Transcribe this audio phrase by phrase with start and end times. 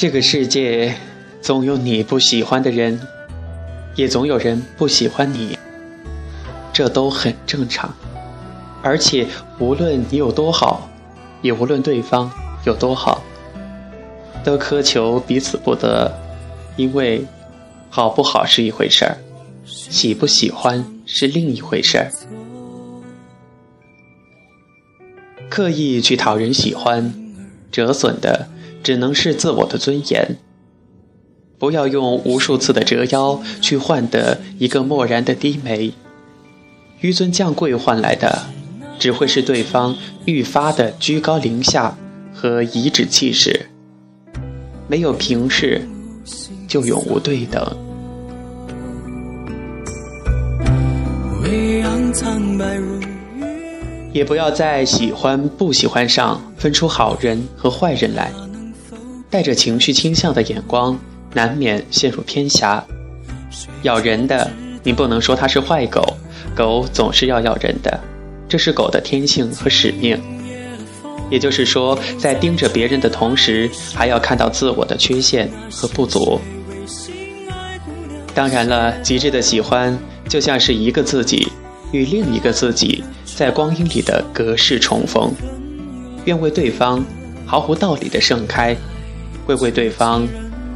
[0.00, 0.94] 这个世界
[1.42, 2.98] 总有你不喜欢的人，
[3.96, 5.58] 也总有人不喜欢你，
[6.72, 7.94] 这都很正常。
[8.80, 9.26] 而且
[9.58, 10.88] 无论你有多好，
[11.42, 12.32] 也无论对方
[12.64, 13.22] 有多好，
[14.42, 16.10] 都苛求彼此不得，
[16.78, 17.22] 因为
[17.90, 19.18] 好不好是一回事儿，
[19.66, 22.10] 喜不喜欢是另一回事儿。
[25.50, 27.12] 刻意去讨人喜欢，
[27.70, 28.48] 折损的。
[28.82, 30.36] 只能是自我的尊严。
[31.58, 35.92] 不要用无数次的折腰去换得一个漠然的低眉，
[37.02, 38.46] 纡尊降贵换来的，
[38.98, 41.96] 只会是对方愈发的居高临下
[42.32, 43.66] 和颐指气使。
[44.88, 45.86] 没有平视，
[46.66, 47.62] 就永无对等。
[54.12, 58.32] 也不要在喜欢不喜欢上分出好人和坏人来。
[59.30, 60.98] 带着情绪倾向的眼光，
[61.32, 62.84] 难免陷入偏狭。
[63.82, 64.50] 咬人的，
[64.82, 66.04] 你不能说它是坏狗，
[66.54, 68.00] 狗总是要咬人的，
[68.48, 70.20] 这是狗的天性和使命。
[71.30, 76.40] 也就是说，在盯着别人的同时，还要看到自我的缺陷和不足。
[78.34, 79.96] 当然了，极致的喜欢，
[80.28, 81.46] 就像是一个自己
[81.92, 85.32] 与另一个自己在光阴里的隔世重逢，
[86.24, 87.04] 愿为对方
[87.46, 88.76] 毫无道理的盛开。
[89.46, 90.26] 会为对方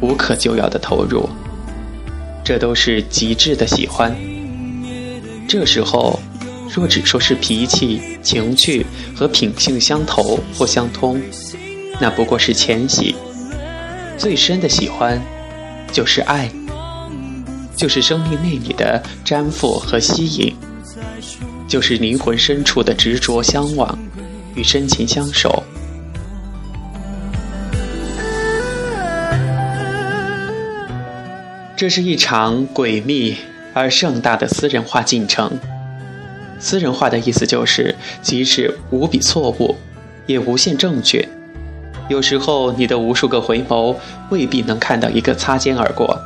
[0.00, 1.28] 无可救药的投入，
[2.44, 4.14] 这都是极致的喜欢。
[5.48, 6.20] 这时候，
[6.74, 8.84] 若只说是脾气、情趣
[9.16, 11.20] 和品性相投或相通，
[12.00, 13.14] 那不过是浅喜。
[14.16, 15.20] 最深的喜欢，
[15.92, 16.50] 就是爱，
[17.76, 20.54] 就是生命内里的粘附和吸引，
[21.68, 23.98] 就是灵魂深处的执着相望
[24.54, 25.62] 与深情相守。
[31.78, 33.36] 这是一场诡秘
[33.72, 35.48] 而盛大的私人化进程。
[36.58, 39.76] 私人化的意思就是，即使无比错误，
[40.26, 41.28] 也无限正确。
[42.08, 43.94] 有时候，你的无数个回眸
[44.28, 46.18] 未必能看到一个擦肩而过；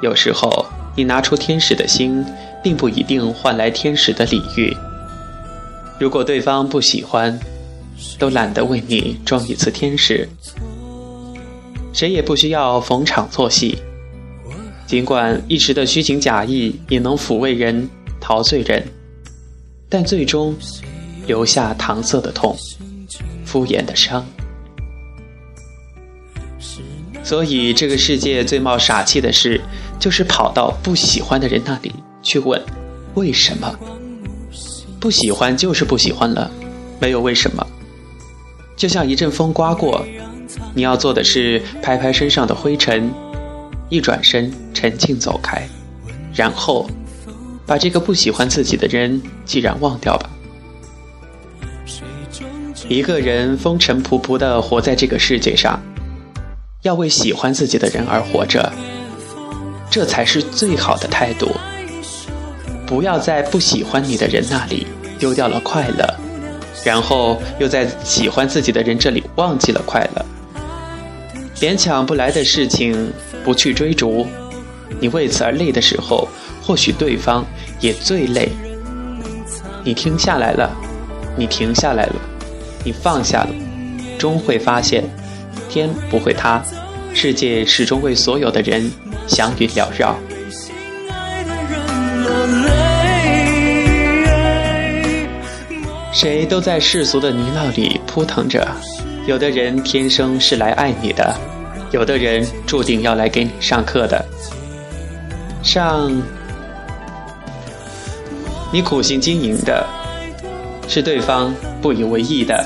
[0.00, 2.24] 有时候，你拿出天使的心，
[2.62, 4.76] 并不一定换来天使的礼遇。
[5.98, 7.36] 如果对方不喜欢，
[8.16, 10.28] 都懒得为你装一次天使。
[11.92, 13.76] 谁也不需要逢场作戏。
[14.92, 17.88] 尽管一时的虚情假意也能抚慰人、
[18.20, 18.86] 陶醉人，
[19.88, 20.54] 但最终
[21.26, 22.54] 留下搪塞的痛、
[23.42, 24.22] 敷衍的伤。
[27.24, 29.58] 所以，这个世界最冒傻气的事，
[29.98, 31.90] 就是跑到不喜欢的人那里
[32.22, 32.60] 去问：
[33.14, 33.74] 为什么？
[35.00, 36.50] 不喜欢就是不喜欢了，
[37.00, 37.66] 没有为什么。
[38.76, 40.04] 就像一阵风刮过，
[40.74, 43.10] 你要做的是拍拍身上的灰尘。
[43.92, 45.68] 一转身，沉静走开，
[46.34, 46.88] 然后
[47.66, 50.30] 把这个不喜欢自己的人既然忘掉吧。
[52.88, 55.78] 一个人风尘仆仆地活在这个世界上，
[56.80, 58.72] 要为喜欢自己的人而活着，
[59.90, 61.54] 这才是最好的态度。
[62.86, 64.86] 不要在不喜欢你的人那里
[65.18, 66.14] 丢掉了快乐，
[66.82, 70.24] 然后又在喜欢自己的人这里忘记了快乐。
[71.56, 73.12] 勉强不来的事情。
[73.44, 74.26] 不去追逐，
[75.00, 76.28] 你为此而累的时候，
[76.62, 77.44] 或许对方
[77.80, 78.48] 也最累。
[79.84, 80.70] 你停下来了，
[81.36, 82.14] 你停下来了，
[82.84, 83.50] 你放下了，
[84.18, 85.02] 终会发现，
[85.68, 86.62] 天不会塌，
[87.14, 88.90] 世界始终为所有的人
[89.26, 90.16] 祥云缭绕。
[96.12, 98.64] 谁都在世俗的泥淖里扑腾着，
[99.26, 101.34] 有的人天生是来爱你的。
[101.92, 104.24] 有的人注定要来给你上课的，
[105.62, 106.10] 上
[108.72, 109.86] 你苦心经营的，
[110.88, 112.64] 是对方不以为意的；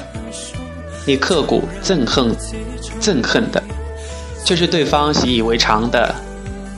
[1.04, 2.32] 你刻骨憎恨
[3.00, 3.60] 憎恨的，
[4.44, 6.14] 却是对方习以为常的。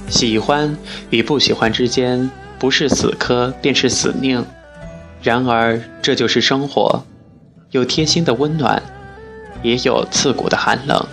[0.08, 0.74] 喜欢
[1.10, 4.42] 与不喜欢之间，不是死磕便是死拧。
[5.22, 7.04] 然而，这就是生活，
[7.72, 8.82] 有贴心的温暖，
[9.62, 11.06] 也有刺骨的寒冷。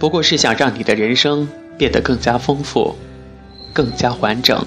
[0.00, 2.96] 不过是想让你的人生变得更加丰富，
[3.74, 4.66] 更加完整。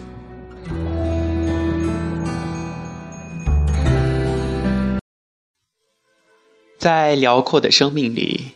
[6.78, 8.52] 在辽阔的生命里，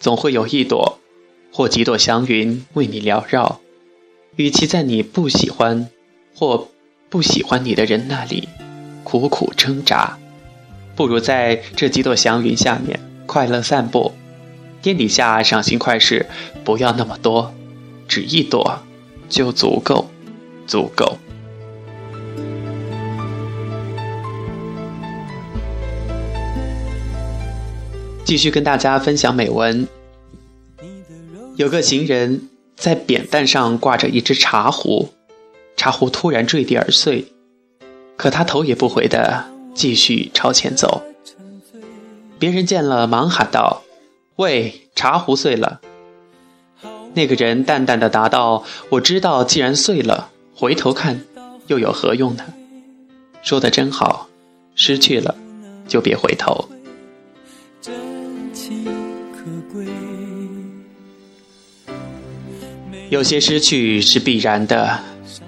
[0.00, 0.98] 总会有一朵
[1.52, 3.60] 或几朵祥云为你缭绕。
[4.34, 5.88] 与其在你不喜欢
[6.34, 6.70] 或
[7.08, 8.48] 不喜欢你的人那里
[9.04, 10.18] 苦苦挣扎，
[10.96, 14.12] 不如在这几朵祥云下面快乐散步。
[14.84, 16.26] 天底下赏心快事
[16.62, 17.54] 不要那么多，
[18.06, 18.80] 只一朵
[19.30, 20.10] 就足够，
[20.66, 21.16] 足够。
[28.26, 29.88] 继续跟大家分享美文。
[31.56, 35.08] 有个行人在扁担上挂着一只茶壶，
[35.78, 37.24] 茶壶突然坠地而碎，
[38.18, 41.00] 可他头也不回的继续朝前走。
[42.38, 43.82] 别人见了，忙喊道
[44.36, 45.80] ：“喂，茶壶碎了！”
[47.14, 51.24] 那个人淡淡的答道：“我知道，既然碎了，回头看
[51.68, 52.44] 又有何用呢？”
[53.42, 54.28] 说的真好，
[54.74, 55.36] 失去了
[55.86, 56.68] 就别回头。
[63.10, 64.98] 有些失去是必然的，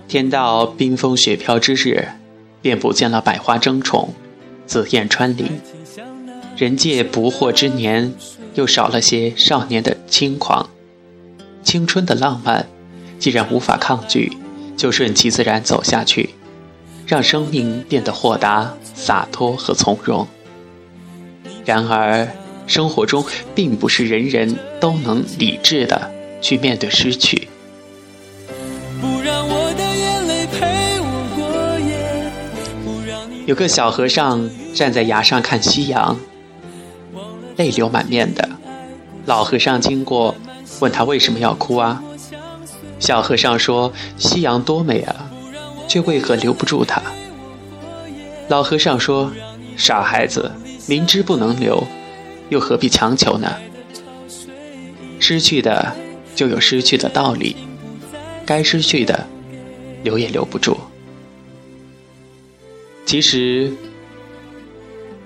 [0.06, 2.06] 天到冰封雪飘之日，
[2.62, 4.14] 便不见了百花争宠，
[4.66, 5.48] 紫燕穿林；
[6.56, 8.12] 人界不惑之年，
[8.54, 10.68] 又少了些少年的轻狂。
[11.62, 12.66] 青春的浪漫，
[13.18, 14.36] 既然无法抗拒，
[14.76, 16.30] 就顺其自然走下去，
[17.06, 20.26] 让生命变得豁达、洒脱和从容。
[21.64, 22.28] 然而，
[22.66, 23.24] 生活中
[23.54, 26.16] 并不是人人都能理智的。
[26.38, 27.48] 去面对失去。
[33.46, 36.16] 有个小和尚站在崖上看夕阳，
[37.56, 38.48] 泪流满面的。
[39.24, 40.34] 老和尚经过，
[40.80, 42.02] 问他为什么要哭啊？
[42.98, 45.30] 小和尚说：“夕阳多美啊，
[45.88, 47.02] 却为何留不住它？”
[48.48, 49.32] 老和尚说
[49.76, 50.50] ：“傻孩子，
[50.86, 51.86] 明知不能留，
[52.48, 53.56] 又何必强求呢？
[55.18, 55.94] 失去的。”
[56.36, 57.56] 就有失去的道理，
[58.44, 59.26] 该失去的，
[60.02, 60.76] 留也留不住。
[63.06, 63.72] 其实，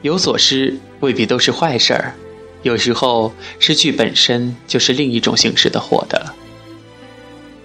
[0.02, 2.14] 有所失未必都是坏事儿，
[2.62, 6.34] 有时候失去本身就是另一种形式的获得。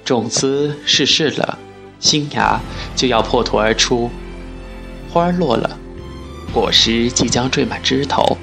[0.03, 1.59] 种子逝世了，
[1.99, 2.59] 新芽
[2.95, 4.09] 就要破土而出；
[5.11, 5.77] 花儿落了，
[6.53, 8.37] 果实即将缀满枝头。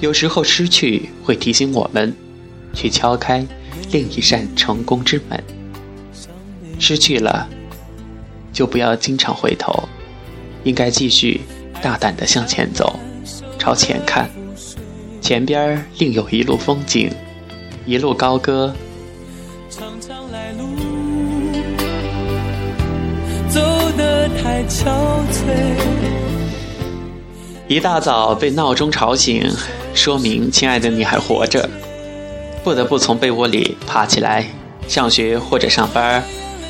[0.00, 2.14] 有时候失去会提醒我们。
[2.74, 3.44] 去敲开
[3.90, 5.42] 另一扇成功之门。
[6.78, 7.48] 失去了，
[8.52, 9.88] 就不要经常回头，
[10.64, 11.40] 应该继续
[11.82, 12.97] 大胆地向前走，
[13.58, 14.30] 朝前看，
[15.20, 17.10] 前边另有一路风景，
[17.84, 18.72] 一路高歌。
[27.66, 29.50] 一大早被闹钟吵醒，
[29.92, 31.68] 说明亲爱的你还活着。
[32.64, 34.46] 不得不从被窝里爬起来
[34.86, 36.22] 上学或者上班，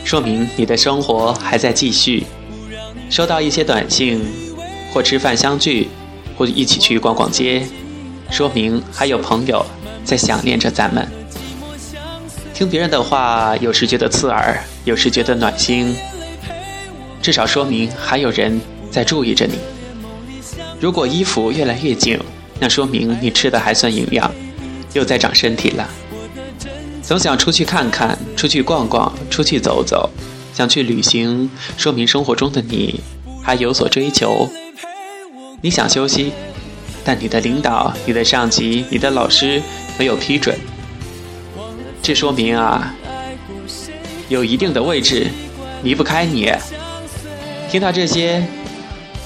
[0.04, 2.24] 说明你的生活还在继续。
[3.10, 4.20] 收到一些短信，
[4.92, 5.88] 或吃饭相聚，
[6.38, 7.66] 或一起去逛逛街，
[8.30, 9.66] 说明还有朋友
[10.04, 11.06] 在想念着咱们。
[12.54, 15.96] 听别人的话，有时觉得刺耳，有时觉得暖心，
[17.20, 19.58] 至少说明还有人在注意着你。
[20.80, 22.16] 如果衣服越来越紧，
[22.60, 24.32] 那说明你吃的还算营养。
[24.94, 25.86] 又在长身体了，
[27.02, 30.08] 总想出去看看，出去逛逛，出去走走，
[30.54, 33.00] 想去旅行，说明生活中的你
[33.42, 34.48] 还有所追求。
[35.60, 36.32] 你想休息，
[37.04, 39.60] 但你的领导、你的上级、你的老师
[39.98, 40.56] 没有批准，
[42.00, 42.94] 这说明啊，
[44.28, 45.26] 有一定的位置
[45.82, 46.52] 离不开你。
[47.68, 48.46] 听到这些，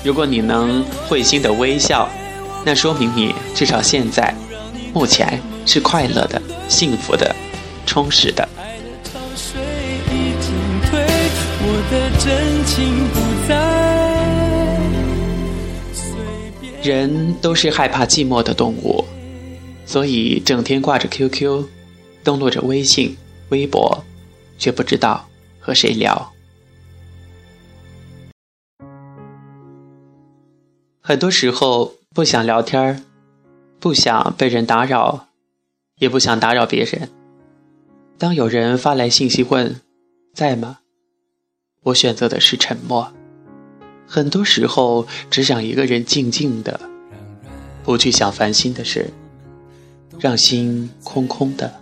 [0.03, 2.09] 如果你能会心的微笑，
[2.65, 4.35] 那说明你至少现在。
[4.95, 7.35] 目前是快乐的、幸福的、
[7.87, 8.47] 充实的。
[16.83, 19.05] 人都是害怕寂寞的动物，
[19.87, 21.65] 所以整天挂着 QQ，
[22.25, 23.17] 登录着微信、
[23.51, 24.05] 微博，
[24.59, 25.29] 却不知道
[25.61, 26.33] 和谁聊。
[31.01, 33.03] 很多时候不想聊天儿。
[33.83, 35.27] 不想被人打扰，
[35.99, 37.11] 也不想打扰别人。
[38.17, 39.81] 当有人发来信息问
[40.33, 40.79] “在吗”，
[41.83, 43.13] 我选择的是沉默。
[44.15, 46.79] 很多时候，只想一个人静静的，
[47.83, 49.09] 不去想烦心的事，
[50.21, 51.81] 让心空空的、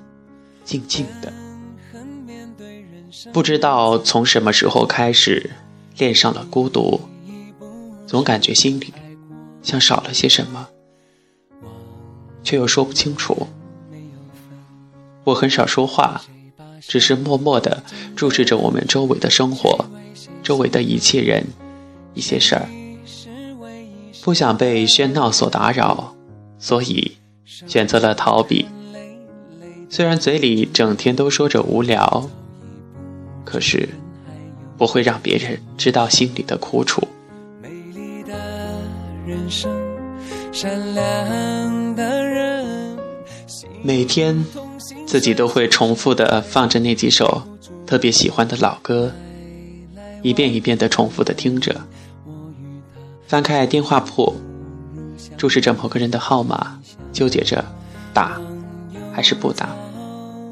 [0.64, 1.32] 静静的。
[3.32, 5.50] 不知道从什么时候开始，
[5.98, 7.00] 恋上了孤独，
[8.06, 8.94] 总感觉心里
[9.60, 10.68] 像少了些什么。
[12.44, 13.48] 却又说不清楚。
[15.24, 16.22] 我很少说话，
[16.80, 17.82] 只是默默地
[18.14, 19.84] 注视着我们周围的生活，
[20.44, 21.44] 周围的一切人、
[22.20, 22.68] 一些事儿。
[24.22, 26.14] 不想被喧闹所打扰，
[26.58, 28.66] 所以选择了逃避。
[29.88, 32.28] 虽然嘴里整天都说着无聊，
[33.42, 33.88] 可是
[34.76, 37.08] 不会让别人知道心里的苦楚。
[43.82, 44.44] 每天
[45.06, 47.42] 自己都会重复的放着那几首
[47.86, 49.10] 特别喜欢的老歌，
[50.20, 51.74] 一遍一遍的重复的听着。
[53.30, 54.34] 翻开电话簿，
[55.36, 56.80] 注视着某个人的号码，
[57.12, 57.64] 纠结着
[58.12, 58.40] 打
[59.12, 59.68] 还是不打。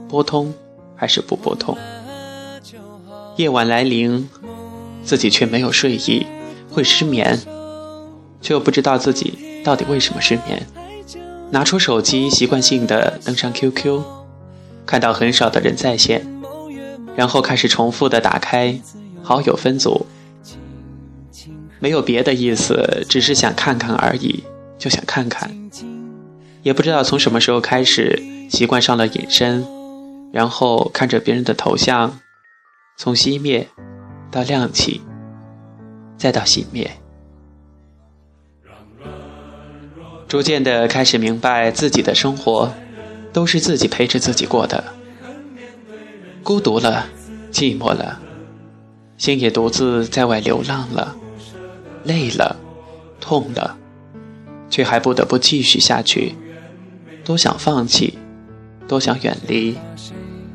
[0.08, 0.54] 拨通
[0.94, 1.76] 还是不拨通？
[3.34, 4.28] 夜晚来临，
[5.02, 6.24] 自己却没有睡意，
[6.70, 7.40] 会失眠，
[8.40, 10.64] 却又不知道自己到底为什么失眠。
[11.50, 14.00] 拿出手机，习惯性的登上 QQ，
[14.86, 16.24] 看到很少的人在线，
[17.16, 18.80] 然后开始重复的打开
[19.20, 20.06] 好友分组，
[21.80, 24.44] 没有别的意思，只是想看看而已，
[24.78, 25.50] 就想看看。
[26.62, 29.66] 也不知道从什么时候开始，习惯上了隐身。
[30.30, 32.20] 然后看着别人的头像，
[32.98, 33.66] 从熄灭
[34.30, 35.00] 到亮起，
[36.18, 36.90] 再到熄灭，
[40.28, 42.74] 逐渐的开始明白自己的生活
[43.32, 44.84] 都是自己陪着自己过的。
[46.42, 47.06] 孤独了，
[47.50, 48.20] 寂寞了，
[49.16, 51.16] 心也独自在外流浪了，
[52.08, 52.56] 累了，
[53.20, 53.76] 痛了，
[54.70, 56.34] 却还不得不继续下去。
[57.22, 58.18] 多想放弃，
[58.88, 59.76] 多想远离。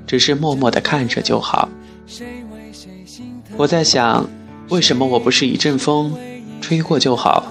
[0.08, 1.70] 只是默默的看着就好。
[3.56, 4.28] 我在想，
[4.70, 6.18] 为什么我不是一阵风，
[6.60, 7.46] 吹过就好？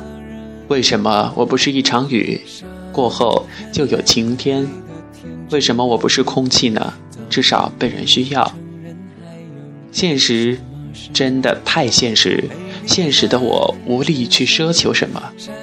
[0.68, 2.40] 为什么我不是一场雨，
[2.92, 4.66] 过后就有晴天？
[5.50, 6.92] 为什么我不是空气呢？
[7.30, 8.52] 至少被人需要。
[9.92, 10.58] 现实
[11.12, 12.50] 真的太现实，
[12.86, 15.22] 现实的我无力去奢求什么，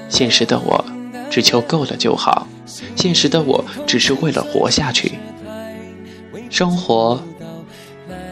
[0.09, 0.85] 现实的我
[1.29, 2.47] 只求够了就好，
[2.95, 5.13] 现实的我只是为了活下去。
[6.49, 7.21] 生活，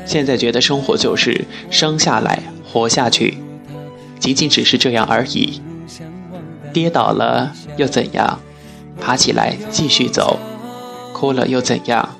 [0.05, 3.37] 现在觉得生活就是生下来活下去，
[4.19, 5.61] 仅仅只是这样而已。
[6.73, 8.39] 跌倒了又怎样？
[8.99, 10.39] 爬起来继续走。
[11.13, 12.17] 哭了又怎样？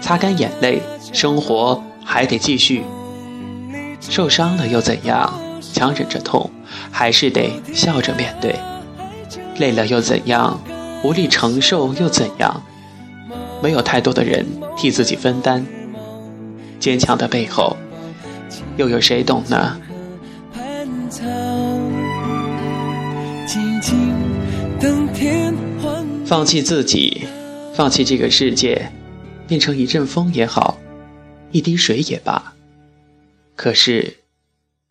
[0.00, 0.82] 擦干眼泪，
[1.12, 2.82] 生活还得继续。
[4.00, 5.32] 受伤了又怎样？
[5.72, 6.50] 强忍着痛，
[6.90, 8.54] 还是得笑着面对。
[9.58, 10.60] 累了又怎样？
[11.02, 12.62] 无力承受又怎样？
[13.62, 14.44] 没有太多的人
[14.76, 15.64] 替自己分担，
[16.78, 17.76] 坚强的背后，
[18.76, 19.78] 又有谁懂呢？
[26.26, 27.26] 放弃自己，
[27.72, 28.90] 放弃这个世界，
[29.46, 30.76] 变成一阵风也好，
[31.52, 32.52] 一滴水也罢。
[33.54, 34.16] 可是，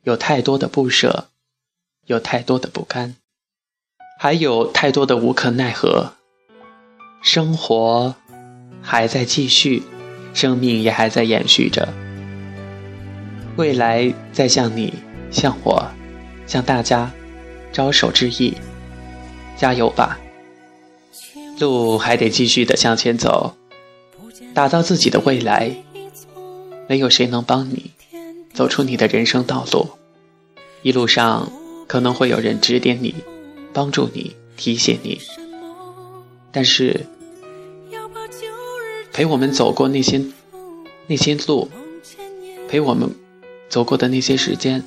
[0.06, 1.28] 有太多的不舍，
[2.06, 3.16] 有太多的不甘，
[4.20, 6.14] 还有太多的无可奈何。
[7.22, 8.16] 生活。
[8.88, 9.82] 还在继续，
[10.32, 11.92] 生命也还在延续着。
[13.56, 14.94] 未来在向你、
[15.32, 15.84] 向我、
[16.46, 17.12] 向大家
[17.74, 18.56] 招手致意，
[19.58, 20.20] 加油吧！
[21.60, 23.56] 路还得继续的向前走，
[24.54, 25.76] 打造自己的未来。
[26.88, 27.90] 没有谁能帮你
[28.56, 29.90] 走出你的人生道路，
[30.82, 31.52] 一路上
[31.86, 33.14] 可能会有人指点你、
[33.74, 35.22] 帮助你、提醒你，
[36.52, 37.06] 但是。
[39.14, 40.22] 陪我们走过那些
[41.08, 41.70] 那些路，
[42.68, 43.10] 陪我们
[43.70, 44.84] 走过的那些时间，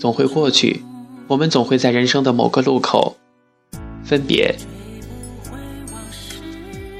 [0.00, 0.82] 总会过去。
[1.28, 3.16] 我们总会在人生的某个路口
[4.04, 4.56] 分别，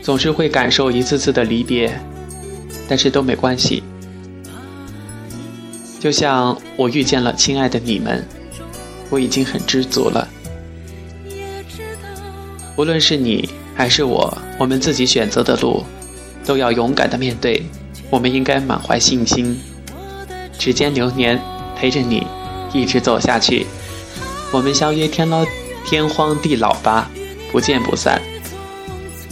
[0.03, 2.01] 总是会感受一次次的离别，
[2.89, 3.83] 但是都没关系。
[5.99, 8.25] 就像我遇见了亲爱的你们，
[9.11, 10.29] 我已经很知足了。
[12.77, 15.85] 无论是你还是我，我们自己选择的路。
[16.45, 17.61] 都要勇敢的面对，
[18.09, 19.59] 我们应该满怀信心。
[20.57, 21.43] 指尖流年
[21.77, 22.25] 陪着你
[22.73, 23.67] 一直走下去，
[24.53, 25.45] 我们相约天老
[25.85, 27.11] 天荒地老吧，
[27.51, 28.23] 不见不散。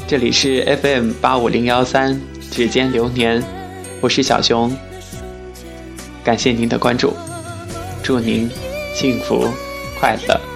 [0.08, 3.40] 这里是 FM 八五零幺三指尖流年，
[4.00, 4.76] 我是小熊，
[6.24, 7.12] 感谢您的关注，
[8.02, 8.50] 祝您
[8.94, 9.46] 幸福
[10.00, 10.53] 快乐。